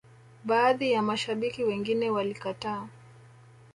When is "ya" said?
0.91-1.01